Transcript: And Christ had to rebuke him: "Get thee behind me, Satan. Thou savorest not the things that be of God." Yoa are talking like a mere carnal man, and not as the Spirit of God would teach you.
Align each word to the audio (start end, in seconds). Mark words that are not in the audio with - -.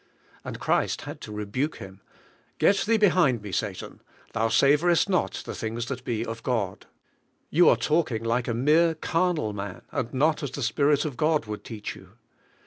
And 0.43 0.59
Christ 0.59 1.03
had 1.03 1.21
to 1.21 1.31
rebuke 1.31 1.75
him: 1.75 2.01
"Get 2.57 2.77
thee 2.87 2.97
behind 2.97 3.43
me, 3.43 3.51
Satan. 3.51 4.01
Thou 4.33 4.47
savorest 4.47 5.07
not 5.07 5.43
the 5.45 5.53
things 5.53 5.85
that 5.89 6.03
be 6.03 6.25
of 6.25 6.41
God." 6.41 6.87
Yoa 7.53 7.73
are 7.73 7.77
talking 7.77 8.23
like 8.23 8.47
a 8.47 8.55
mere 8.55 8.95
carnal 8.95 9.53
man, 9.53 9.83
and 9.91 10.11
not 10.11 10.41
as 10.41 10.49
the 10.49 10.63
Spirit 10.63 11.05
of 11.05 11.17
God 11.17 11.45
would 11.45 11.63
teach 11.63 11.95
you. 11.95 12.13